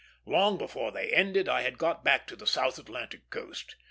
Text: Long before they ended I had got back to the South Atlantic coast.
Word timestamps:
Long 0.25 0.57
before 0.57 0.91
they 0.91 1.13
ended 1.13 1.47
I 1.47 1.61
had 1.61 1.77
got 1.77 2.03
back 2.03 2.25
to 2.25 2.35
the 2.35 2.47
South 2.47 2.79
Atlantic 2.79 3.29
coast. 3.29 3.75